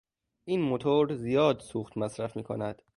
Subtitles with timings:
[0.45, 2.81] این موتور زیاد سوخت مصرف میکند.